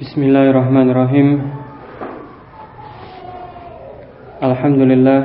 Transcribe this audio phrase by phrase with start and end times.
[0.00, 1.44] Bismillahirrahmanirrahim.
[4.40, 5.20] Alhamdulillah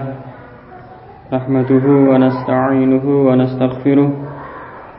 [1.31, 4.11] Nahmaduhu wa nasta'inuhu wa nastaghfiruh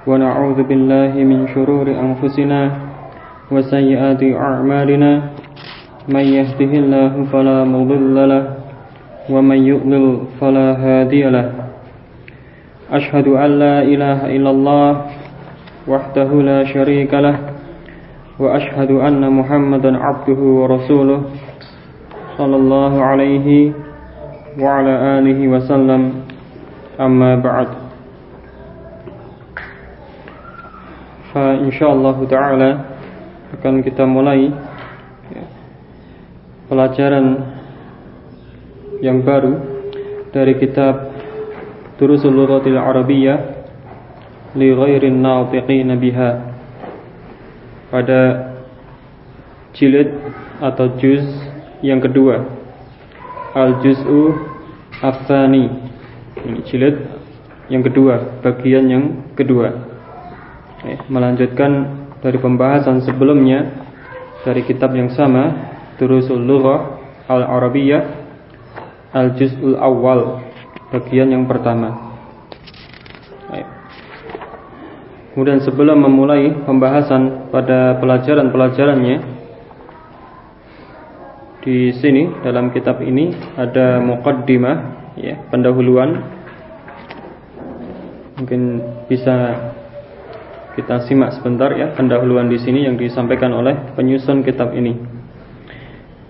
[0.08, 2.72] Wa na'udhu billahi min syururi anfusina
[3.52, 5.36] Wa sayyiati a'malina.
[6.08, 8.56] Man yahdihillahu fala mudhillalah
[9.28, 11.68] Wa man yu'lil fala hadiyalah
[12.96, 14.88] an la ilaha illallah
[15.84, 17.55] Wahdahu la sharika lah
[18.38, 21.20] وأشهد أن محمدا عبده ورسوله
[22.38, 23.72] صلى الله عليه
[24.60, 26.02] وعلى آله وسلم
[27.00, 27.68] أما بعد
[31.34, 32.70] فإن شاء الله تعالى
[33.46, 34.50] akan kita mulai
[36.66, 37.46] pelajaran
[39.00, 39.54] yang baru
[40.34, 41.14] dari kitab
[41.96, 43.38] Turusul Lughatil Arabiyyah
[44.58, 46.55] li ghairin nautiqin biha
[47.90, 48.52] pada
[49.76, 50.10] jilid
[50.58, 51.24] atau juz
[51.84, 52.44] yang kedua.
[53.56, 54.36] Al-juz'u
[55.00, 55.68] afani
[56.44, 56.96] ini jilid
[57.72, 59.72] yang kedua bagian yang kedua.
[60.86, 63.86] Eh, melanjutkan dari pembahasan sebelumnya
[64.46, 68.02] dari kitab yang sama Turusul Lughah Al-Arabiyyah
[69.10, 70.46] Al-Juz'ul Awal
[70.94, 72.05] bagian yang pertama
[75.36, 79.36] Kemudian sebelum memulai pembahasan pada pelajaran-pelajarannya
[81.60, 84.76] di sini dalam kitab ini ada muqaddimah
[85.20, 86.24] ya, pendahuluan.
[88.40, 88.80] Mungkin
[89.12, 89.60] bisa
[90.72, 94.96] kita simak sebentar ya pendahuluan di sini yang disampaikan oleh penyusun kitab ini.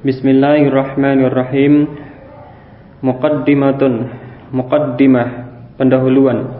[0.03, 1.95] Bismillahirrahmanirrahim.
[3.07, 3.95] Muqaddimatun,
[4.51, 5.29] muqaddimah,
[5.79, 6.56] pendahuluan.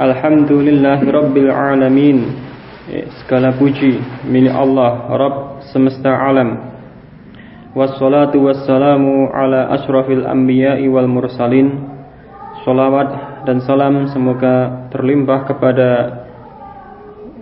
[0.00, 2.32] Alhamdulillahi Rabbil Alamin.
[2.88, 6.72] Eh, Segala puji milik Allah Rabb semesta alam.
[7.76, 11.84] Wassalatu wassalamu ala ashrafil anbiya'i wal mursalin.
[12.64, 15.88] Salawat dan salam semoga terlimpah kepada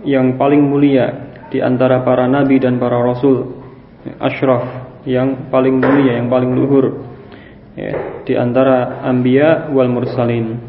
[0.03, 3.55] yang paling mulia di antara para nabi dan para rasul.
[4.19, 4.67] Ashraf
[5.07, 7.07] yang paling mulia, yang paling luhur
[7.79, 10.59] ya, di antara anbiya wal mursalin.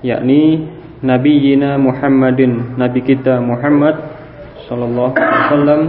[0.00, 2.78] Yakni nabiyina Muhammadin.
[2.80, 3.96] Nabi kita Muhammad
[4.68, 5.82] sallallahu alaihi wasallam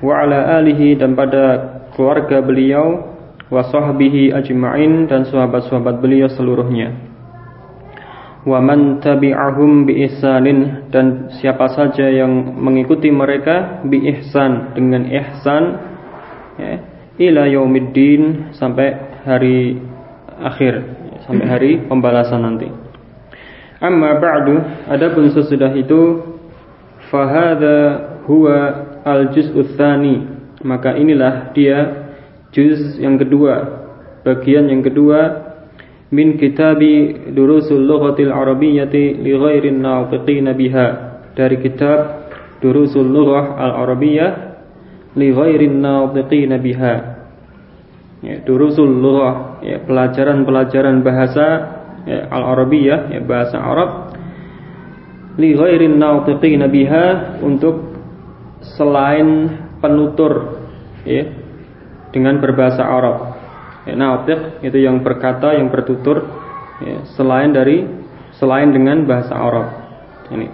[0.00, 1.44] wa ala alihi dan pada
[1.92, 6.94] keluarga beliau wa sahbihi ajma'in dan sahabat-sahabat beliau seluruhnya.
[8.48, 15.62] Wa man tabi'ahum bi ihsanin dan siapa saja yang mengikuti mereka bi ihsan dengan ihsan
[16.56, 16.72] ya,
[17.18, 18.94] ila yaumiddin sampai
[19.26, 19.76] hari
[20.38, 20.74] akhir
[21.26, 22.87] sampai hari pembalasan nanti
[23.78, 24.58] Amma ba'du
[24.90, 26.34] adapun sesudah itu
[27.08, 30.26] fahada huwa al-juz'u tsani
[30.66, 32.10] maka inilah dia
[32.50, 33.86] juz yang kedua
[34.26, 35.48] bagian yang kedua
[36.08, 40.86] min kitabi durusul lughatil arabiyyati li ghairin nafiqin biha.
[41.36, 42.28] Dari kitab
[42.58, 44.30] durusul lughah al-arabiyyah
[45.14, 46.94] li ghairin nafiqin biha.
[48.24, 51.46] Ya durusul lughah ya pelajaran-pelajaran bahasa
[52.08, 54.16] ya, al-arabiyah ya bahasa Arab
[55.36, 57.94] li ghairin nautiqina biha untuk
[58.74, 60.58] selain penutur
[61.06, 61.24] ya
[62.10, 63.16] dengan berbahasa Arab.
[63.86, 66.26] Ya, nautiq itu yang berkata, yang bertutur
[66.82, 67.86] ya, selain dari
[68.36, 69.68] selain dengan bahasa Arab.
[70.28, 70.48] Ini.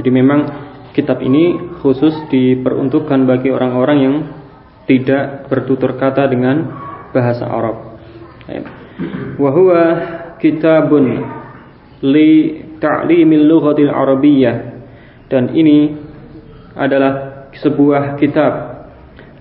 [0.00, 0.40] Jadi memang
[0.96, 4.16] kitab ini khusus diperuntukkan bagi orang-orang yang
[4.88, 6.72] tidak bertutur kata dengan
[7.12, 8.00] bahasa Arab.
[8.48, 8.62] Ya.
[9.36, 9.82] Wahwa
[10.42, 11.22] kitabun
[12.04, 12.30] li
[12.78, 14.56] ta'limil lughatil arabiyyah.
[15.26, 15.90] Dan ini
[16.76, 18.52] adalah sebuah kitab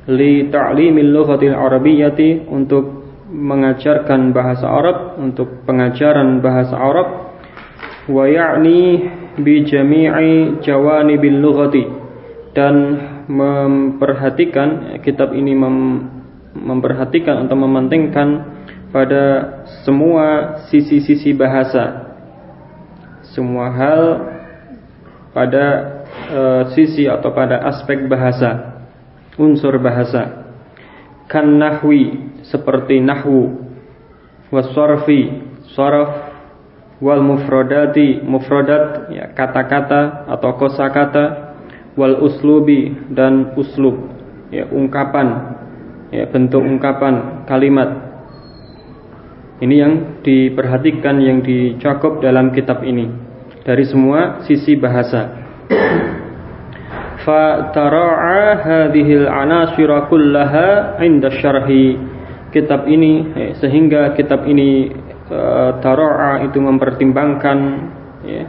[0.10, 7.08] li ta'limil lughatil arabiyyati untuk mengajarkan bahasa Arab untuk pengajaran bahasa Arab.
[8.06, 8.82] Wa ya'ni
[9.42, 11.84] bi jami'i jawanibil lughati.
[12.56, 12.76] Dan
[13.28, 16.08] memperhatikan kitab ini mem,
[16.56, 18.28] memperhatikan atau mementingkan
[18.96, 19.52] pada
[19.84, 22.16] semua sisi-sisi bahasa.
[23.36, 24.04] Semua hal
[25.36, 25.66] pada
[26.32, 28.80] e, sisi atau pada aspek bahasa
[29.36, 30.48] unsur bahasa.
[31.28, 33.68] Kan nahwi seperti nahwu
[34.48, 35.44] wasarfi
[35.76, 36.32] saraf
[37.04, 41.52] wal mufradati mufradat ya kata-kata atau kosakata
[42.00, 44.00] wal uslubi dan uslub
[44.56, 45.60] ya ungkapan
[46.16, 48.15] ya bentuk ungkapan kalimat
[49.64, 53.08] ini yang diperhatikan yang dicakup dalam kitab ini.
[53.64, 55.48] Dari semua sisi bahasa.
[57.26, 61.98] fatara'a hadhil anasira kullaha 'inda syarhi.
[62.52, 64.94] Kitab ini eh, sehingga kitab ini
[65.28, 67.58] uh, tara'a itu mempertimbangkan
[68.28, 68.44] ya,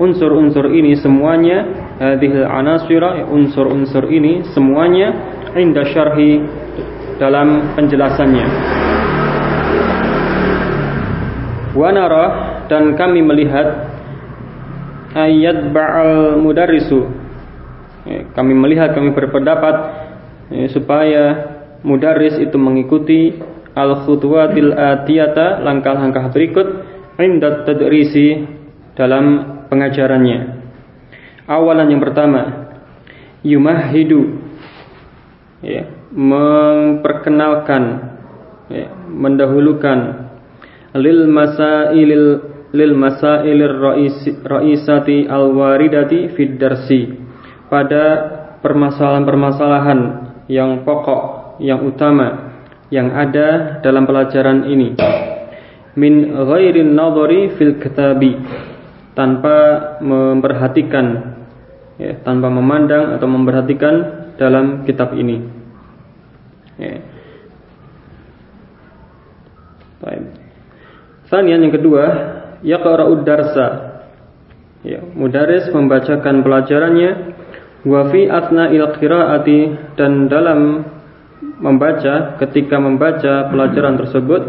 [0.00, 1.92] unsur-unsur ini semuanya.
[2.00, 5.12] Hadhil anasira ya, unsur-unsur ini semuanya
[5.54, 6.42] 'inda syarhi
[7.20, 8.87] dalam penjelasannya
[11.78, 12.24] wa nara
[12.66, 13.86] dan kami melihat
[15.14, 17.28] ayat ba'al mudarrisu
[18.08, 19.76] Ya, kami melihat, kami berpendapat
[20.48, 21.24] ya, supaya
[21.84, 23.36] mudaris itu mengikuti
[23.76, 26.88] al-khutwatil atiyata, langkah-langkah berikut
[27.20, 28.48] indat tadrisi
[28.96, 30.56] dalam pengajarannya.
[31.52, 32.72] Awalan yang pertama,
[33.44, 34.40] yumahidu
[35.60, 37.82] ya, memperkenalkan
[38.72, 40.27] ya, mendahulukan
[40.96, 42.26] lil masailil
[42.72, 43.76] lil masailir
[44.44, 47.08] raisati al waridati fid darsi
[47.68, 48.04] pada
[48.64, 50.00] permasalahan-permasalahan
[50.48, 52.48] yang pokok, yang utama
[52.88, 54.96] yang ada dalam pelajaran ini.
[55.98, 58.38] Min ghairin nadhari fil kitabi
[59.12, 61.36] tanpa memperhatikan
[62.00, 63.94] ya, tanpa memandang atau memperhatikan
[64.40, 65.42] dalam kitab ini.
[66.78, 67.02] Ya.
[69.98, 70.47] Baik.
[71.28, 72.04] Yang kedua,
[72.64, 74.00] yaqra'ud darsa.
[74.80, 77.36] Ya, mudaris membacakan pelajarannya.
[77.84, 79.58] Wa fi il qiraati
[79.94, 80.82] dan dalam
[81.62, 84.42] membaca ketika membaca pelajaran tersebut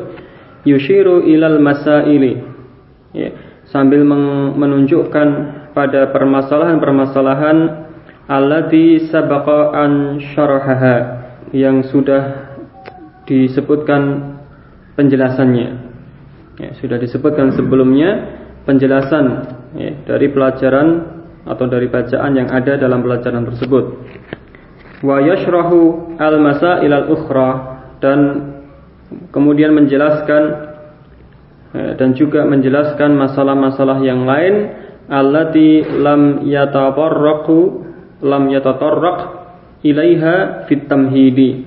[0.65, 2.41] yushiru ilal masaili.
[3.13, 3.29] Ya,
[3.69, 4.05] sambil
[4.55, 5.27] menunjukkan
[5.77, 7.57] pada permasalahan-permasalahan
[8.29, 10.97] allati sabaqa an syarahaha
[11.53, 12.53] yang sudah
[13.25, 14.33] disebutkan
[14.97, 15.88] penjelasannya
[16.59, 19.25] ya, sudah disebutkan sebelumnya penjelasan
[19.79, 20.87] ya, dari pelajaran
[21.47, 23.85] atau dari bacaan yang ada dalam pelajaran tersebut.
[24.99, 27.49] Wa yashrahu al-masail al-ukhra
[28.03, 28.19] dan
[29.31, 30.43] kemudian menjelaskan
[31.73, 34.75] eh, dan juga menjelaskan masalah-masalah yang lain
[35.07, 37.59] allati lam yatatarraqu
[38.21, 39.17] lam yatatarraq
[39.87, 41.63] ilaiha fit tamhidi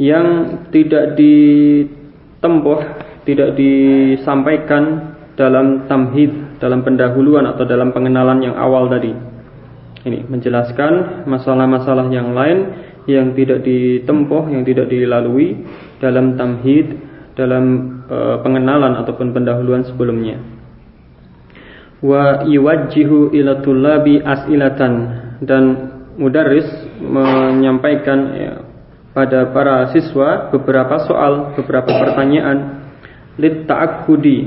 [0.00, 9.16] yang tidak ditempuh tidak disampaikan dalam tamhid dalam pendahuluan atau dalam pengenalan yang awal tadi.
[10.00, 15.64] Ini menjelaskan masalah-masalah yang lain yang tidak ditempuh, yang tidak dilalui
[16.00, 17.00] dalam tamhid,
[17.36, 17.64] dalam
[18.08, 20.40] e, pengenalan ataupun pendahuluan sebelumnya.
[22.00, 24.92] Wa yuwajjihu ila tullabi as'ilatan
[25.44, 25.64] dan
[26.16, 26.68] mudarris
[27.00, 28.52] menyampaikan ya,
[29.12, 32.80] pada para siswa beberapa soal, beberapa pertanyaan
[33.40, 34.38] lit ta'akkudi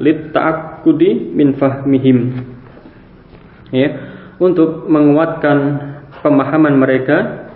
[0.00, 2.18] lit ta'akkudi min fahmihim
[3.70, 3.88] ya.
[4.34, 5.58] Untuk menguatkan
[6.24, 7.46] pemahaman mereka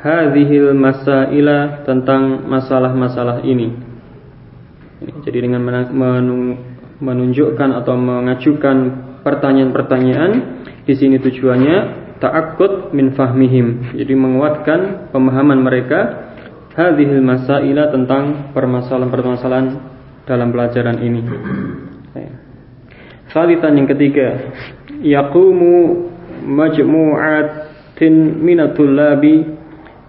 [0.00, 3.76] hadhil masaila tentang masalah-masalah ini.
[5.26, 5.66] Jadi dengan
[7.02, 8.76] menunjukkan atau mengajukan
[9.20, 10.32] pertanyaan-pertanyaan
[10.86, 11.76] di sini tujuannya
[12.22, 13.98] ta'akkud min fahmihim.
[13.98, 16.31] Jadi menguatkan pemahaman mereka
[16.76, 19.66] hadhil masaila tentang permasalahan-permasalahan
[20.24, 21.22] dalam pelajaran ini.
[23.32, 24.52] Salitan yang ketiga,
[25.00, 26.04] yaqumu
[26.44, 29.40] majmu'atin minatul labi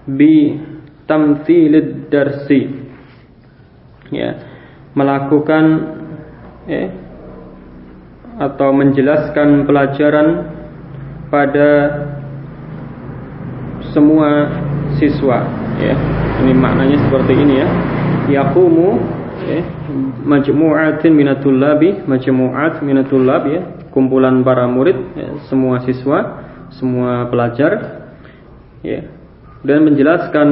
[0.04, 0.60] bi
[1.08, 2.68] tamthilid darsi.
[4.12, 4.44] Ya,
[4.92, 5.66] melakukan
[6.68, 6.92] ya,
[8.44, 10.28] atau menjelaskan pelajaran
[11.32, 11.72] pada
[13.96, 14.52] semua
[15.00, 15.96] siswa ya.
[16.44, 17.68] Ini maknanya seperti ini ya.
[18.24, 18.90] Yaqumu
[19.44, 19.60] ya,
[20.24, 23.62] majmu'atin minatul labi, majmu'at minatul lab ya,
[23.92, 26.20] kumpulan para murid, ya, semua siswa,
[26.72, 27.72] semua pelajar
[28.86, 29.04] ya.
[29.64, 30.48] Dan menjelaskan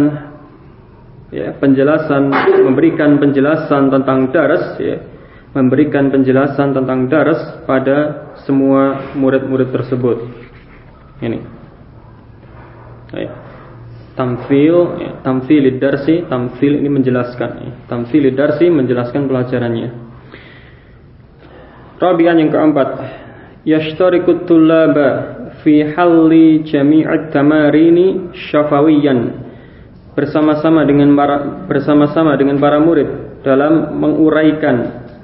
[1.32, 2.32] ya, penjelasan
[2.64, 5.00] memberikan penjelasan tentang daras ya,
[5.56, 10.18] memberikan penjelasan tentang daras pada semua murid-murid tersebut.
[11.22, 11.61] Ini.
[14.22, 17.72] Tamfil ya, tamfil darsi tamfil ini menjelaskan ya.
[17.90, 19.90] tamfil darsi menjelaskan pelajarannya.
[21.98, 22.90] Rabi'an yang keempat.
[23.66, 25.10] Yashtariku tullaba
[25.66, 29.50] fi halli jami'at tamarini syafawiyan.
[30.14, 34.76] Bersama-sama dengan para bersama-sama dengan para murid dalam menguraikan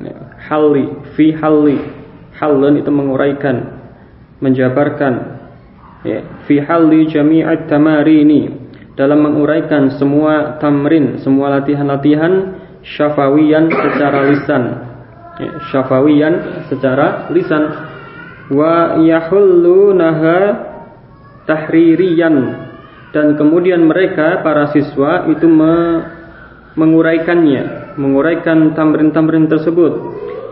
[0.02, 1.78] ya, halli fi halli.
[2.42, 3.78] Halun itu menguraikan
[4.42, 5.14] menjabarkan
[6.02, 8.57] ya, fi halli jami'at tamarini
[8.98, 14.64] dalam menguraikan semua tamrin, semua latihan-latihan syafawiyan secara lisan.
[15.38, 16.34] Ya, syafawiyan
[16.66, 17.64] secara lisan.
[18.50, 20.38] Wa yahullunaha
[21.46, 22.66] tahririyan.
[23.14, 26.04] Dan kemudian mereka para siswa itu me
[26.74, 29.94] menguraikannya, menguraikan tamrin-tamrin tersebut.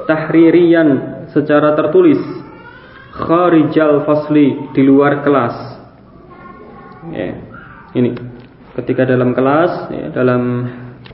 [0.06, 0.90] Tahririyan
[1.34, 2.22] secara tertulis.
[3.10, 5.56] Kharijal fasli di luar kelas.
[7.10, 7.38] Ya,
[7.96, 8.35] ini
[8.76, 10.42] ketika dalam kelas, ya, dalam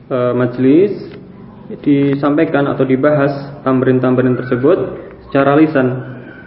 [0.10, 0.94] e, majelis
[1.86, 4.78] disampaikan atau dibahas tamrin-tamrin tersebut
[5.30, 5.88] secara lisan,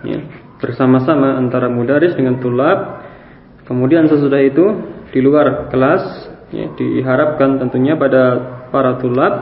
[0.04, 0.18] ya,
[0.58, 3.06] bersama-sama antara mudaris dengan tulab.
[3.64, 4.64] Kemudian sesudah itu
[5.08, 6.02] di luar kelas,
[6.52, 8.36] ya, diharapkan tentunya pada
[8.68, 9.32] para tulab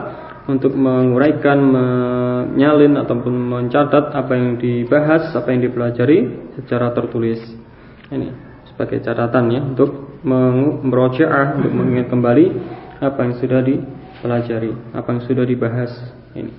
[0.47, 7.39] untuk menguraikan, menyalin ataupun mencatat apa yang dibahas, apa yang dipelajari secara tertulis.
[8.13, 10.21] Ini sebagai catatan ya untuk
[10.81, 12.45] merojaah untuk mengingat kembali
[13.03, 15.91] apa yang sudah dipelajari, apa yang sudah dibahas
[16.33, 16.53] ini.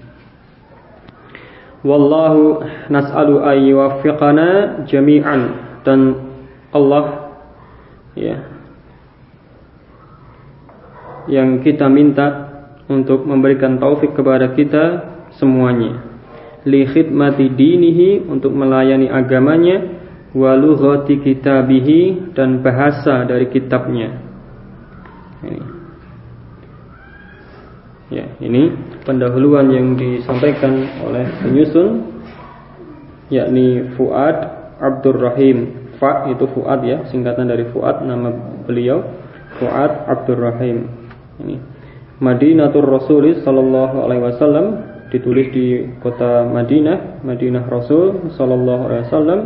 [1.84, 4.48] Wallahu nas'alu ayyuwaffiqana
[4.88, 5.40] jami'an
[5.84, 6.00] dan
[6.72, 7.36] Allah
[8.16, 8.36] ya
[11.28, 12.52] yang kita minta
[12.88, 14.84] untuk memberikan taufik kepada kita
[15.36, 16.04] semuanya
[16.64, 19.93] li khidmati dinihi untuk melayani agamanya
[20.34, 24.10] wa lughati kitabihi dan bahasa dari kitabnya.
[25.46, 25.62] Ini.
[28.12, 28.68] Ya ini
[29.02, 32.14] pendahuluan yang disampaikan oleh penyusun
[33.32, 34.36] yakni Fuad
[34.76, 38.28] Abdul Rahim Fa itu Fuad ya singkatan dari Fuad nama
[38.68, 39.00] beliau
[39.56, 40.76] Fuad Abdul Rahim
[41.40, 41.56] ini.
[42.22, 44.66] Madinatul Rasul sallallahu alaihi wasallam
[45.10, 49.40] ditulis di kota Madinah, Madinah Rasul sallallahu alaihi wasallam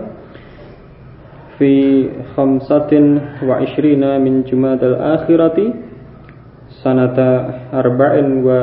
[3.42, 5.66] wa ishrina min Jumadal akhirati
[6.80, 8.60] sanata arba'in wa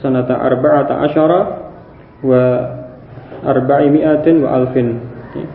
[0.00, 1.40] sanata arba'ata asyara
[2.24, 2.42] wa
[4.48, 5.00] alfin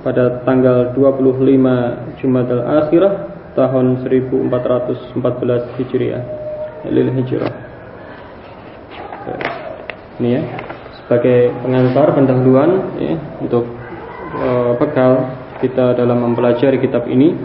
[0.06, 3.14] pada tanggal 25 Jumadal akhirah
[3.58, 6.24] tahun 1414 Hijriah
[6.88, 7.54] lil hijrah.
[10.22, 10.42] Ini ya
[11.02, 13.68] sebagai pengantar pendahuluan ya, untuk
[14.38, 14.48] e,
[14.80, 17.38] bekal kita dalam mempelajari kitab ini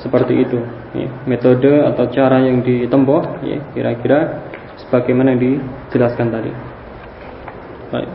[0.00, 0.58] seperti itu
[0.96, 4.48] ya, metode atau cara yang ditempuh ya kira-kira
[4.82, 6.50] sebagaimana yang dijelaskan tadi.
[7.92, 8.10] Baik.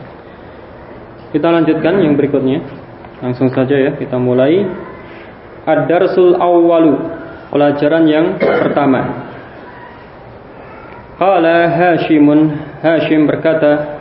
[1.32, 2.60] Kita lanjutkan yang berikutnya.
[3.18, 4.62] Langsung saja ya kita mulai
[5.66, 6.94] Ad-Darsul Awwalu
[7.50, 9.26] Pelajaran yang pertama
[11.18, 13.98] Qala Hashimun Hashim berkata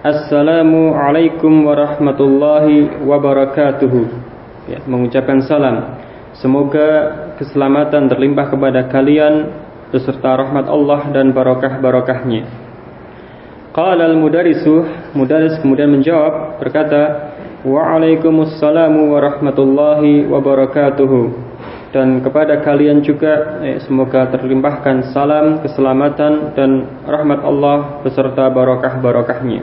[0.00, 4.31] Assalamu alaikum warahmatullahi wabarakatuh
[4.72, 6.00] ya, Mengucapkan salam.
[6.40, 6.88] Semoga
[7.36, 9.52] keselamatan terlimpah kepada kalian
[9.92, 12.48] Beserta rahmat Allah dan barakah-barakahnya
[13.76, 17.36] Qala al-mudarisu Mudaris kemudian menjawab Berkata
[17.68, 21.12] Wa'alaikumussalam warahmatullahi wabarakatuh
[21.92, 29.60] dan kepada kalian juga eh, semoga terlimpahkan salam, keselamatan dan rahmat Allah beserta barakah-barakahnya.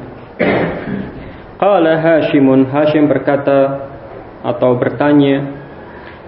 [1.60, 3.84] Qala Hashimun Hashim berkata
[4.46, 5.44] atau bertanya,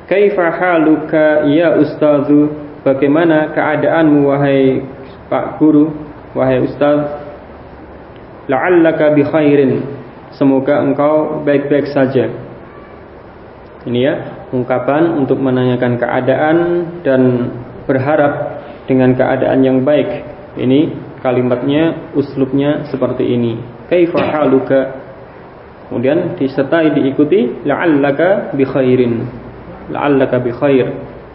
[0.07, 2.51] "Kaifa haluka ya ustazu?
[2.81, 4.81] Bagaimana keadaanmu wahai
[5.29, 5.93] Pak Guru,
[6.33, 7.21] wahai ustaz?
[8.49, 9.85] La'allaka bi khairin.
[10.35, 12.29] Semoga engkau baik-baik saja."
[13.81, 14.13] Ini ya,
[14.53, 16.57] ungkapan untuk menanyakan keadaan
[17.01, 17.49] dan
[17.89, 20.21] berharap dengan keadaan yang baik.
[20.53, 20.93] Ini
[21.25, 23.57] kalimatnya, uslubnya seperti ini.
[23.89, 25.00] Kaifa haluka?
[25.91, 29.27] Kemudian disertai diikuti la'allaka bi khairin.
[29.91, 30.87] La'allaka bi khair.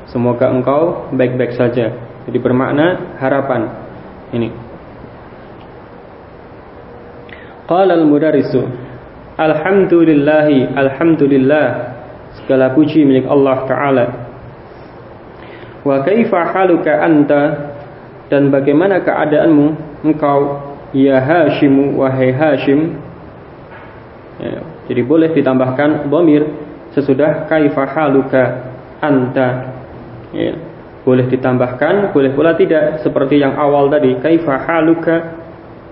[0.09, 1.93] Semoga engkau baik-baik saja.
[2.25, 3.69] Jadi bermakna harapan.
[4.33, 4.49] Ini.
[7.69, 8.65] Qala al-mudarrisu
[9.37, 11.67] Alhamdulillahi alhamdulillah
[12.41, 14.07] segala puji milik Allah Ta'ala
[15.87, 17.43] wa kaifa haluka anta
[18.33, 19.67] dan bagaimana keadaanmu
[20.03, 22.99] engkau ya Hashimu wahai Hashim
[24.41, 26.47] ya, jadi boleh ditambahkan bomir
[26.97, 29.49] sesudah kaifa haluka anta.
[30.33, 30.55] Ya,
[31.05, 33.05] boleh ditambahkan boleh pula tidak.
[33.05, 35.17] Seperti yang awal tadi kaifa haluka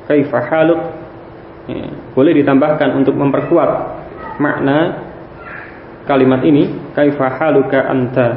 [0.08, 0.80] kaifa haluk.
[1.64, 3.70] Ya, boleh ditambahkan untuk memperkuat
[4.36, 5.00] makna
[6.04, 8.28] kalimat ini kaifa haluka anta.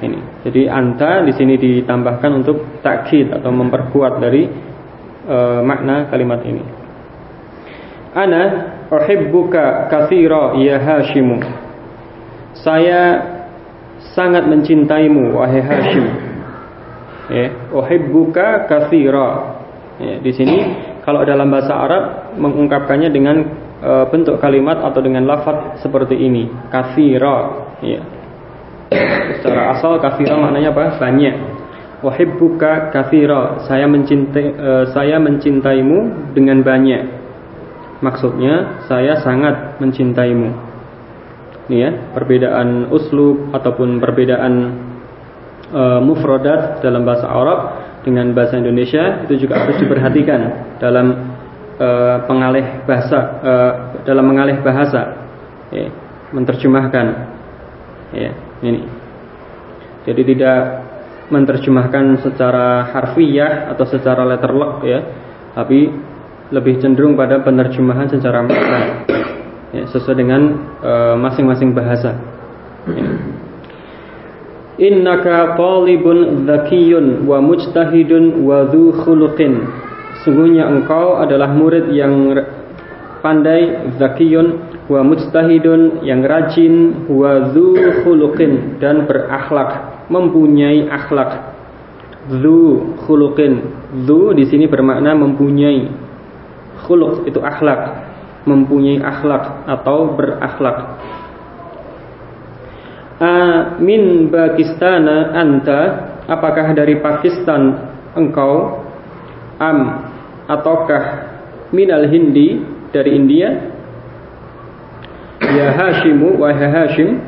[0.00, 0.48] Ini.
[0.48, 4.48] Jadi anta di sini ditambahkan untuk takkid atau memperkuat dari
[5.28, 6.64] e, makna kalimat ini.
[8.16, 8.42] Ana
[8.90, 11.38] uhibbuka katsira ya hashimu
[12.58, 13.02] saya
[14.12, 16.06] sangat mencintaimu wahai hashim
[17.30, 19.58] ya uhibbuka katsira
[20.02, 20.58] ya, di sini
[21.06, 22.04] kalau dalam bahasa Arab
[22.36, 23.36] mengungkapkannya dengan
[23.80, 28.02] e, bentuk kalimat atau dengan lafaz seperti ini kafira ya
[29.38, 30.98] Secara asal kafira maknanya apa?
[30.98, 31.34] Banyak.
[32.02, 33.62] Wahibbuka kafira.
[33.70, 37.19] Saya mencintai uh, saya mencintaimu dengan banyak.
[38.00, 40.50] Maksudnya saya sangat mencintaimu.
[41.70, 44.52] Ini ya, perbedaan uslub ataupun perbedaan
[45.70, 47.60] uh, mufradat dalam bahasa Arab
[48.02, 50.40] dengan bahasa Indonesia itu juga harus diperhatikan
[50.80, 51.36] dalam
[51.76, 55.28] uh, pengalih bahasa uh, dalam mengalih bahasa.
[55.70, 55.92] Ya,
[56.34, 57.06] menerjemahkan.
[58.10, 58.82] Ya ini.
[60.08, 60.90] Jadi tidak
[61.30, 65.00] menerjemahkan secara harfiah atau secara letterlock ya
[65.54, 65.86] tapi
[66.50, 69.06] lebih cenderung pada penerjemahan secara makna.
[69.70, 70.42] Ya, sesuai dengan
[70.82, 72.10] eh, masing-masing uh, bahasa.
[72.90, 73.06] Ya.
[74.80, 79.68] innaka talibun dzakiyun wa mujtahidun wa dhu khuluqin.
[80.24, 82.34] Sungguhnya engkau adalah murid yang
[83.20, 84.58] pandai zakiyun
[84.90, 91.54] wa mujtahidun yang rajin wa dzu khuluqin dan berakhlak mempunyai akhlak.
[92.26, 93.64] Dzu khuluqin.
[94.04, 96.09] Dzu di sini bermakna mempunyai
[96.84, 98.10] khuluq itu akhlak
[98.48, 100.78] mempunyai akhlak atau berakhlak.
[103.84, 105.04] Min Pakistan
[105.36, 105.80] anta
[106.24, 107.76] apakah dari Pakistan
[108.16, 108.86] engkau?
[109.60, 110.08] Am
[110.48, 111.04] ataukah
[111.68, 113.76] minal hindi dari India?
[115.40, 117.20] Ya Hashimu wahai Hashim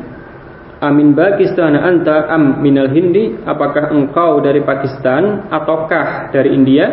[0.80, 6.86] Amin Pakistan anta am minal Hindi Apakah engkau dari Pakistan Ataukah dari India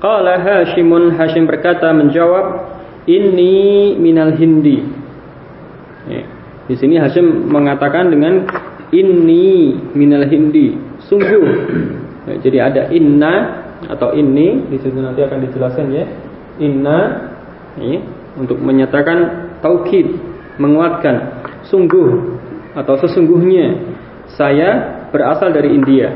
[0.00, 2.76] Qala Hashimun Hashim berkata menjawab
[3.08, 4.82] Ini minal Hindi.
[6.10, 6.22] Ya.
[6.66, 8.44] Di sini Hashim mengatakan dengan
[8.92, 9.46] Ini
[9.96, 10.76] minal Hindi.
[11.06, 11.46] Sungguh.
[12.26, 16.04] Ya, Jadi ada inna atau ini di situ nanti akan dijelaskan ya.
[16.60, 16.98] Inna.
[17.76, 18.00] Ya,
[18.40, 20.16] untuk menyatakan taukid,
[20.56, 21.44] menguatkan.
[21.68, 22.38] Sungguh
[22.76, 23.96] atau sesungguhnya
[24.36, 26.12] saya berasal dari India.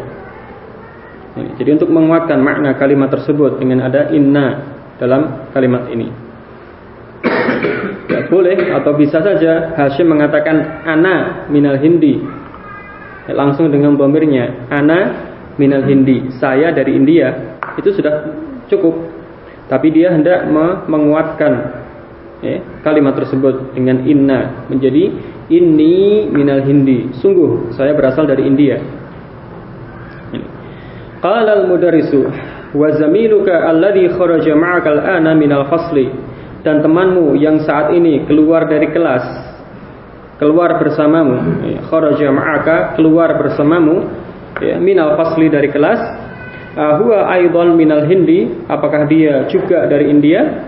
[1.31, 4.67] Jadi untuk menguatkan makna kalimat tersebut dengan ada inna
[4.99, 6.11] dalam kalimat ini.
[8.11, 12.19] Ya, boleh atau bisa saja Hashim mengatakan ana minal hindi.
[13.31, 16.35] Ya, langsung dengan bomirnya ana minal hindi.
[16.43, 17.59] Saya dari India.
[17.79, 18.27] Itu sudah
[18.67, 18.99] cukup.
[19.71, 20.51] Tapi dia hendak
[20.91, 21.81] menguatkan
[22.43, 25.15] ya, kalimat tersebut dengan inna menjadi
[25.51, 28.81] ini minal hindi sungguh saya berasal dari India
[31.21, 32.27] qala al mudarrisu
[32.75, 36.09] wa zamiluka alladhi kharaja ma'aka al-ana minal fasli.
[36.61, 39.49] Dan temanmu yang saat ini keluar dari kelas
[40.37, 44.09] keluar bersamamu ya, kharaja ma'aka keluar bersamamu
[44.61, 46.01] ya, minal fasli dari kelas
[46.77, 48.49] huwa aidan minal hindi.
[48.69, 50.65] Apakah dia juga dari India?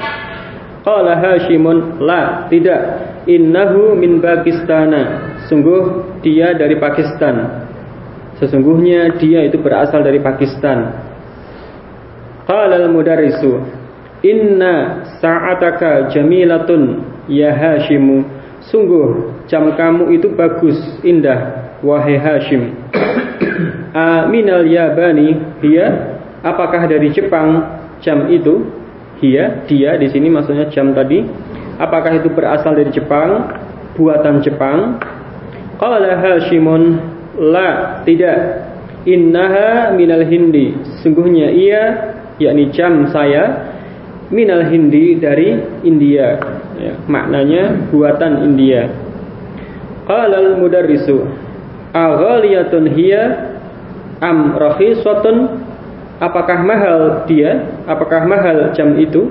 [0.83, 3.11] Qala Hashimun la tidak.
[3.23, 5.31] Innahu min Pakistana.
[5.47, 7.62] Sungguh dia dari Pakistan
[8.43, 10.91] sesungguhnya dia itu berasal dari Pakistan.
[12.43, 13.63] Qala al-mudarrisu
[14.27, 18.27] inna sa'ataka jamilatun ya Hashimu.
[18.67, 20.75] Sungguh jam kamu itu bagus
[21.07, 22.75] indah wahai Hashim.
[23.95, 27.63] Aminal yabani dia apakah dari Jepang
[28.03, 28.83] jam itu?
[29.23, 31.23] Dia dia di sini maksudnya jam tadi.
[31.79, 33.55] Apakah itu berasal dari Jepang?
[33.95, 34.99] Buatan Jepang.
[35.79, 38.69] Qala Hashimun la tidak
[39.09, 41.83] innaha minal hindi sungguhnya ia
[42.37, 43.73] yakni jam saya
[44.33, 46.41] minal hindi dari India
[46.81, 48.89] ya, maknanya buatan India
[50.09, 51.29] qala al mudarrisu
[51.93, 53.25] aghaliyatun hiya
[54.23, 55.67] am rakhisatun
[56.23, 57.83] apakah mahal dia?
[57.91, 59.27] Apakah mahal jam itu?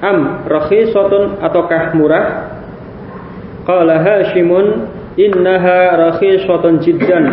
[0.00, 2.56] Am rakhisatun ataukah murah?
[3.68, 7.24] Qala Hashimun innaha rakhisatun jiddan.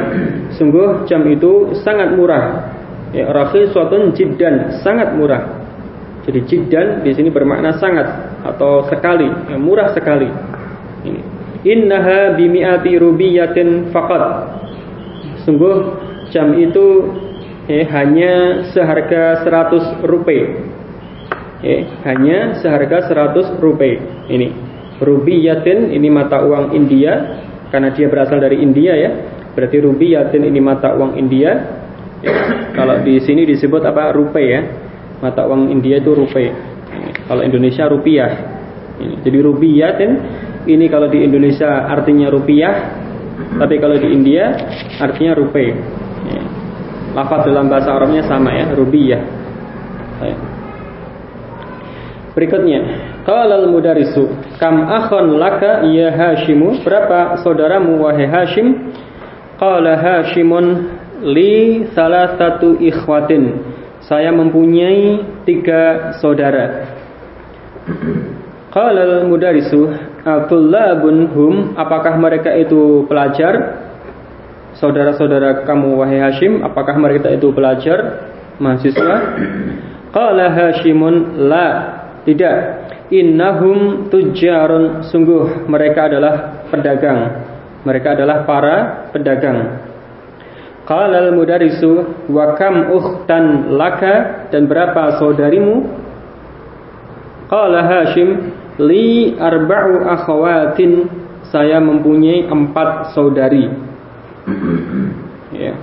[0.55, 2.75] Sungguh jam itu sangat murah.
[3.15, 5.59] Ya, rakhisatun jiddan, sangat murah.
[6.27, 8.05] Jadi jiddan di sini bermakna sangat
[8.45, 10.29] atau sekali, ya, murah sekali.
[11.07, 11.21] Ini.
[11.59, 14.23] Innaha bimi'ati rubiyatin faqat.
[15.43, 15.75] Sungguh
[16.31, 17.11] jam itu
[17.67, 20.49] eh, hanya seharga 100 rupiah.
[21.59, 23.99] Eh, hanya seharga 100 rupiah.
[24.29, 24.47] Ini
[24.99, 29.11] rubiyatin ini mata uang India karena dia berasal dari India ya.
[29.53, 31.51] Berarti rubiyatin ini mata uang India.
[32.19, 32.33] Ya,
[32.75, 34.61] kalau di sini disebut apa rupiah ya.
[35.19, 36.53] Mata uang India itu rupiah.
[37.25, 38.31] Kalau Indonesia rupiah.
[38.99, 40.11] Jadi rubiyatin
[40.67, 42.73] ini kalau di Indonesia artinya rupiah,
[43.55, 44.51] tapi kalau di India
[44.99, 45.75] artinya rupiah.
[47.09, 49.21] Lafaz dalam bahasa Arabnya sama ya, rubiyah.
[52.37, 56.81] Berikutnya, qala al-mudarisu, kam akhon laka ya Hashimu?
[56.81, 58.89] Berapa saudaramu wahai Hashim?
[59.61, 60.89] Qala Hashimun
[61.29, 63.61] li salah satu ikhwatin.
[64.01, 66.97] Saya mempunyai tiga saudara.
[68.73, 73.85] Qala al-mudarisu Abdullabun hum apakah mereka itu pelajar?
[74.75, 78.31] Saudara-saudara kamu wahai Hashim, apakah mereka itu pelajar?
[78.59, 79.15] Mahasiswa?
[80.11, 81.67] Qala Hashimun la,
[82.23, 82.78] tidak.
[83.09, 87.41] Innahum tujarun sungguh mereka adalah pedagang.
[87.81, 88.75] Mereka adalah para
[89.09, 89.81] pedagang.
[90.85, 95.89] Qala al-mudarisu wa kam ukhtan laka dan berapa saudarimu?
[97.49, 101.09] Qala Hashim li arba'u akhawatin
[101.49, 103.65] saya mempunyai empat saudari.
[105.65, 105.73] ya.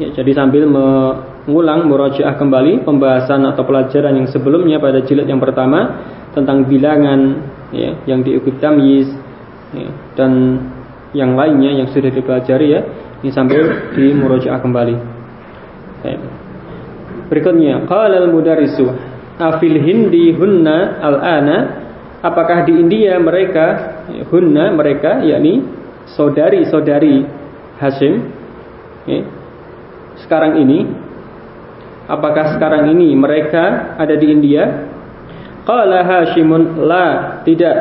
[0.00, 0.66] Ya, jadi sambil
[1.46, 7.42] mengulang murajaah kembali pembahasan atau pelajaran yang sebelumnya pada jilid yang pertama tentang bilangan
[7.74, 9.10] ya, yang diikuti tamyiz
[9.74, 10.62] ya, dan
[11.12, 12.80] yang lainnya yang sudah dipelajari ya.
[13.22, 14.96] Ini sambil di murajaah kembali.
[16.02, 16.18] Ya.
[17.30, 21.56] Berikutnya, qala al-mudarrisu afil hindi hunna al-ana
[22.22, 23.98] apakah di India mereka
[24.30, 25.64] hunna mereka yakni
[26.14, 27.24] saudari-saudari
[27.80, 28.14] Hashim
[29.08, 29.26] ya,
[30.22, 30.86] sekarang ini
[32.12, 34.92] apakah sekarang ini mereka ada di India?
[35.64, 37.76] Qala Hashimun la tidak.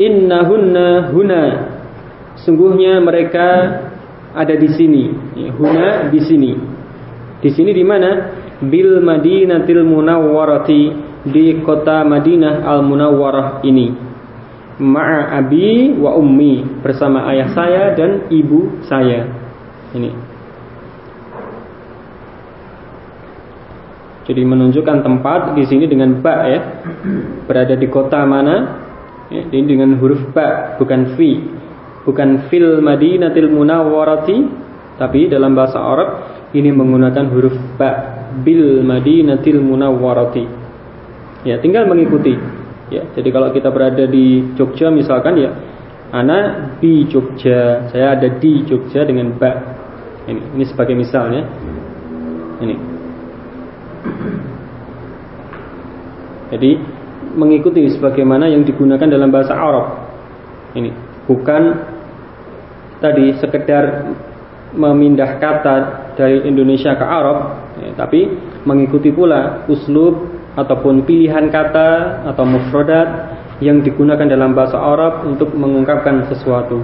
[0.00, 1.44] Innahunna huna.
[2.42, 3.46] Sungguhnya mereka
[4.32, 5.04] ada di sini.
[5.36, 6.52] Ya, huna di sini.
[7.38, 8.32] Di sini di mana?
[8.60, 10.82] Bil Madinatil Munawwarati
[11.28, 13.92] di kota Madinah Al Munawwarah ini.
[14.80, 19.28] Ma'a abi wa ummi bersama ayah saya dan ibu saya.
[19.92, 20.29] Ini
[24.28, 26.60] jadi menunjukkan tempat di sini dengan ba ya
[27.48, 28.84] berada di kota mana
[29.32, 31.40] ya, ini dengan huruf ba bukan fi
[32.04, 34.38] bukan fil Madinatil Munawwarati
[35.00, 36.08] tapi dalam bahasa Arab
[36.52, 40.44] ini menggunakan huruf ba bil Madinatil Munawwarati.
[41.46, 42.36] Ya, tinggal mengikuti.
[42.90, 45.50] Ya, jadi kalau kita berada di Jogja misalkan ya,
[46.10, 49.78] ana di Jogja, saya ada di Jogja dengan ba.
[50.26, 51.46] Ini, ini sebagai misalnya.
[52.60, 52.89] Ini.
[56.50, 56.70] Jadi
[57.38, 59.86] mengikuti sebagaimana yang digunakan dalam bahasa Arab.
[60.74, 60.90] Ini
[61.26, 61.62] bukan
[62.98, 64.10] tadi sekedar
[64.74, 65.76] memindah kata
[66.14, 67.38] dari Indonesia ke Arab,
[67.78, 68.30] ya, tapi
[68.66, 73.08] mengikuti pula uslub ataupun pilihan kata atau mufradat
[73.62, 76.82] yang digunakan dalam bahasa Arab untuk mengungkapkan sesuatu.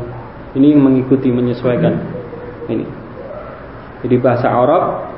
[0.57, 1.95] Ini mengikuti menyesuaikan.
[2.71, 2.87] Ini.
[4.07, 5.13] Jadi bahasa Arab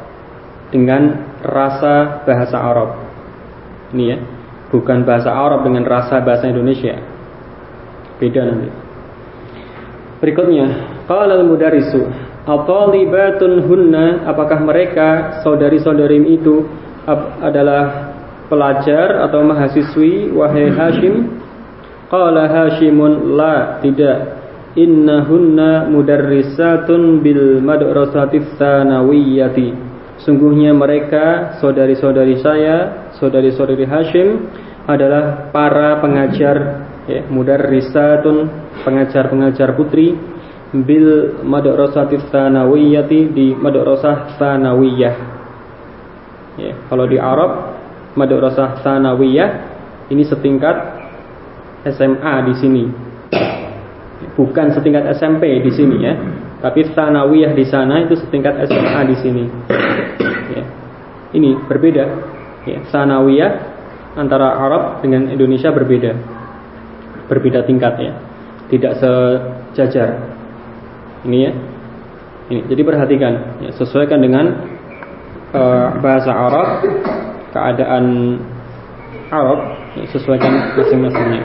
[0.72, 2.90] dengan rasa bahasa Arab.
[3.94, 4.18] Ini ya,
[4.72, 6.98] bukan bahasa Arab dengan rasa bahasa Indonesia.
[8.18, 8.68] Beda nanti.
[10.18, 10.66] Berikutnya,
[11.06, 16.64] qala al-mudarrisu Atalibatun hunna apakah mereka saudari-saudari itu
[17.44, 18.08] adalah
[18.48, 21.28] pelajar atau mahasiswi wahai Hashim?
[22.08, 24.40] Qala Hashimun la tidak.
[24.80, 29.87] Innahunna mudarrisatun bil madrasatis tsanawiyati.
[30.26, 34.50] Sungguhnya mereka saudari-saudari saya, saudari-saudari Hashim
[34.88, 36.56] adalah para pengajar
[37.06, 38.50] ya, mudarrisatun
[38.82, 40.16] pengajar-pengajar putri
[40.74, 45.16] bil madrasati tsanawiyati di madrasah tsanawiyah.
[46.58, 47.78] Ya, kalau di Arab
[48.18, 49.50] madrasah tsanawiyah
[50.10, 50.76] ini setingkat
[51.88, 52.84] SMA di sini.
[54.34, 56.14] Bukan setingkat SMP di sini ya.
[56.58, 59.44] Tapi tsanawiyah di sana itu setingkat SMA di sini.
[61.38, 62.04] Ini berbeda.
[62.66, 63.52] Ya, tsanawiyah
[64.18, 66.18] antara Arab dengan Indonesia berbeda.
[67.30, 68.12] Berbeda tingkat ya.
[68.66, 70.34] Tidak sejajar.
[71.22, 71.52] Ini ya.
[72.50, 72.60] Ini.
[72.66, 74.66] Jadi perhatikan, ya, sesuaikan dengan
[75.54, 76.68] uh, bahasa Arab,
[77.54, 78.04] keadaan
[79.30, 81.44] Arab, ya, sesuaikan masing-masingnya.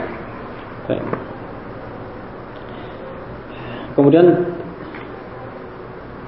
[3.94, 4.26] Kemudian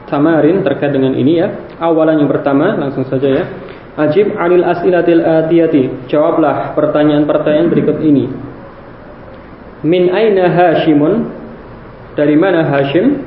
[0.08, 1.48] tamarin terkait dengan ini ya.
[1.78, 3.44] Awalan yang pertama langsung saja ya.
[3.96, 6.08] Ajib anil as'ilatil atiyati.
[6.12, 8.28] Jawablah pertanyaan-pertanyaan berikut ini.
[9.86, 11.32] Min aina Hashimun?
[12.16, 13.20] Dari mana Hashim?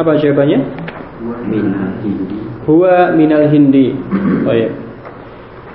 [0.00, 0.60] Apa jawabannya?
[1.44, 2.38] Minal hindi.
[2.64, 3.92] Huwa minal hindi.
[4.48, 4.72] Oh ya.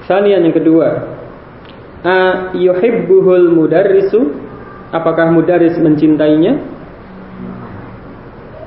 [0.09, 1.13] Sanian yang kedua.
[2.01, 2.17] A
[2.57, 4.33] yuhibbuhul mudarrisu?
[4.89, 6.57] Apakah mudarris mencintainya?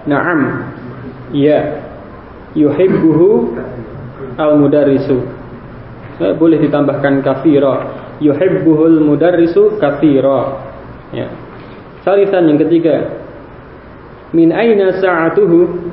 [0.07, 0.68] Naam.
[1.35, 1.85] Ya.
[2.57, 3.55] Yuhibbuhu
[4.41, 5.19] al mudarrisu.
[6.19, 7.95] Eh, boleh ditambahkan kafira.
[8.19, 10.59] Yuhibbuhul mudarrisu kafira.
[11.15, 11.29] Ya.
[12.03, 13.27] Salisan yang ketiga
[14.29, 15.89] Min aina sa'atuhu?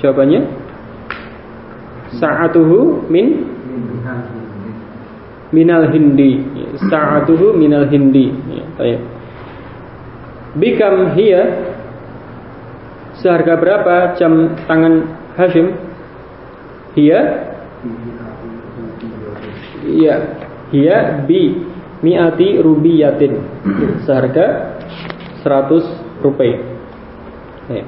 [0.00, 0.40] Jawabannya
[2.16, 3.44] Sa'atuhu min
[5.52, 6.40] minal hindi.
[6.88, 8.30] Sa'atuhu minal hindi.
[8.80, 8.98] Ya.
[10.54, 11.42] Bikam hiya
[13.24, 15.72] Seharga berapa jam tangan Hashim?
[16.92, 17.20] Hiya
[19.84, 20.14] Iya,
[20.72, 21.56] hiya bi
[22.04, 23.40] mi'ati rubiyatin.
[24.04, 24.76] Seharga
[25.40, 26.60] 100 rupiah.
[27.72, 27.84] Ya.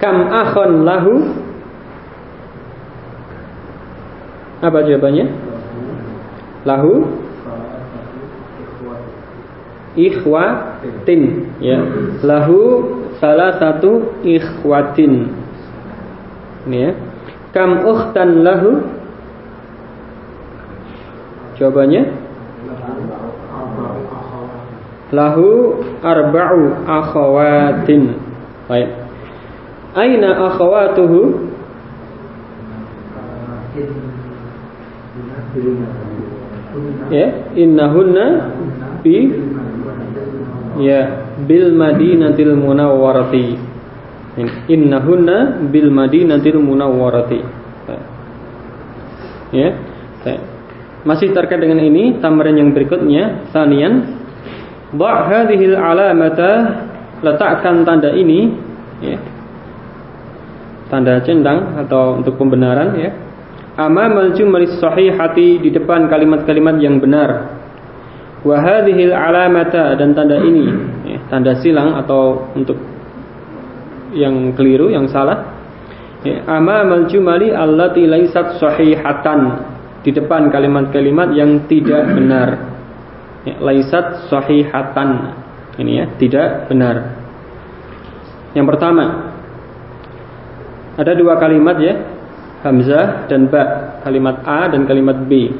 [0.00, 1.12] Kam akhon lahu
[4.64, 5.28] Apa jawabannya?
[6.64, 7.04] Lahu
[9.92, 11.84] ikhwatin ya.
[12.24, 12.60] Lahu
[13.18, 15.30] salah satu ikhwatin.
[16.66, 16.90] Ini ya.
[17.54, 18.82] Kam ukhtan lahu?
[21.54, 22.24] Jawabannya
[25.14, 28.18] lahu arba'u akhawatin.
[28.66, 28.90] Baik.
[29.94, 31.20] Aina akhawatuhu?
[37.14, 38.50] Ya, innahunna
[39.06, 39.30] bi
[40.80, 43.46] ya bil madinatil munawwarati.
[44.70, 47.40] Innahunna bil madinatil munawwarati.
[49.54, 49.70] Ya.
[51.04, 54.24] Masih terkait dengan ini, tambahan yang berikutnya, sanian,
[54.94, 56.86] Ba' hadhil alamata
[57.18, 58.54] letakkan tanda ini
[59.02, 59.18] ya.
[60.86, 63.10] Tanda centang atau untuk pembenaran ya.
[63.74, 67.53] Amamal jumlis sahihati di depan kalimat-kalimat yang benar.
[68.44, 70.68] Wa hadhil alamata dan tanda ini
[71.08, 72.76] ya, tanda silang atau untuk
[74.12, 75.56] yang keliru, yang salah.
[76.24, 79.72] Ya, amamal jumali allati laisat sahihatan
[80.04, 82.48] di depan kalimat-kalimat yang tidak benar
[83.48, 85.32] ya, laisat sahihatan
[85.80, 87.16] ini ya tidak benar
[88.52, 89.32] yang pertama
[91.00, 91.94] ada dua kalimat ya
[92.64, 95.52] hamzah dan ba kalimat a dan kalimat b.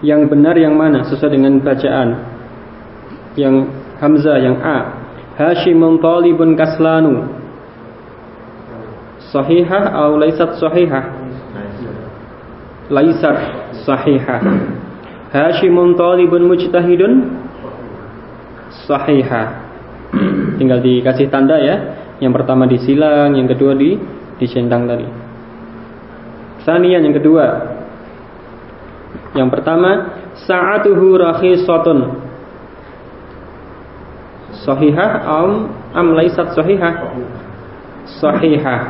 [0.00, 1.04] yang benar yang mana?
[1.04, 2.08] Sesuai dengan bacaan.
[3.36, 3.68] Yang
[4.00, 4.78] hamzah yang a.
[5.36, 7.28] Hashimun talibun kaslanu.
[9.30, 11.04] Sahihah atau laisat sahihah?
[12.90, 13.36] Laisat
[13.84, 14.40] sahihah.
[15.30, 17.12] Hashimun talibun mujtahidun?
[18.88, 19.48] Sahihah.
[20.58, 21.76] Tinggal dikasih tanda ya.
[22.20, 23.96] Yang pertama disilang Yang kedua di
[24.40, 25.06] disendang tadi.
[26.64, 27.79] Sanian yang kedua
[29.34, 29.90] Yang pertama
[30.46, 31.98] Sa'atuhu rakhisatun
[34.66, 35.50] Sahihah am,
[35.94, 37.14] am laisat sahihah
[38.18, 38.80] Sahihah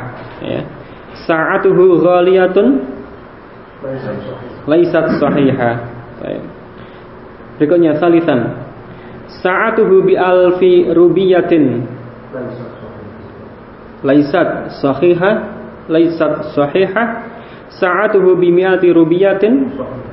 [0.41, 0.61] ya.
[1.29, 2.67] Sa'atuhu ghaliyatun
[4.65, 5.75] Laisat sahihah
[6.21, 6.61] Baik.
[7.61, 8.57] Berikutnya salisan.
[9.45, 11.85] Sa'atuhu bi alfi rubiyatin.
[14.01, 15.35] Laisat sahihah,
[15.93, 17.09] laisat sahihah.
[17.69, 20.10] Sa'atuhu bi mi'ati rubiyatin sahihah.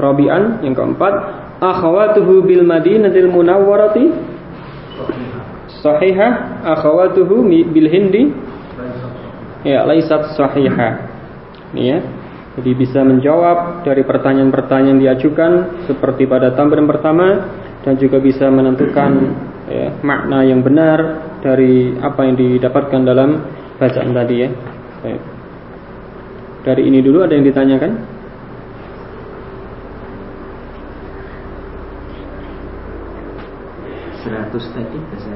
[0.00, 1.14] Rabi'an yang keempat,
[1.60, 4.04] akhawatuhu bil madinatil munawwarati
[5.84, 8.32] sahihah, akhawatuhu bil hindi
[9.64, 10.92] ya laisat sahihah.
[11.74, 11.98] Ini ya.
[12.50, 15.52] Jadi bisa menjawab dari pertanyaan-pertanyaan diajukan
[15.86, 17.26] seperti pada tambahan pertama
[17.86, 19.10] dan juga bisa menentukan
[19.70, 23.46] ya, makna yang benar dari apa yang didapatkan dalam
[23.78, 24.48] bacaan tadi ya.
[25.00, 25.39] Baik.
[26.60, 27.92] Dari ini dulu ada yang ditanyakan?
[34.20, 35.32] Seratus tadi bahasa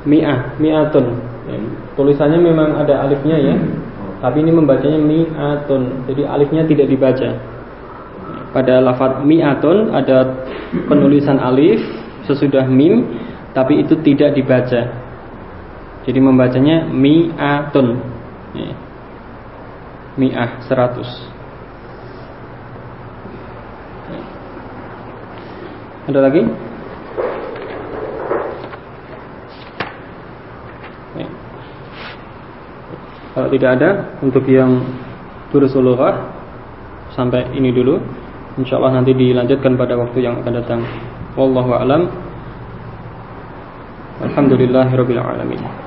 [0.00, 1.06] Mi'ah, mi'atun.
[1.44, 1.56] Ya,
[1.94, 3.54] tulisannya memang ada alifnya ya.
[4.20, 6.08] Tapi ini membacanya mi'atun.
[6.08, 7.30] Jadi alifnya tidak dibaca.
[8.50, 10.24] Pada lafaz mi'atun ada
[10.90, 11.78] penulisan alif
[12.26, 13.06] sesudah mim,
[13.54, 14.88] tapi itu tidak dibaca.
[16.08, 18.00] Jadi membacanya mi'atun.
[18.56, 18.89] Ya.
[20.20, 21.08] Mi'ah seratus.
[26.04, 26.44] Ada lagi?
[33.30, 34.84] Kalau tidak ada untuk yang
[35.48, 35.96] durusul
[37.16, 37.96] sampai ini dulu.
[38.60, 40.84] Insyaallah nanti dilanjutkan pada waktu yang akan datang.
[41.38, 42.10] Wallahu a'lam.
[44.20, 45.79] Alhamdulillahirabbil alamin.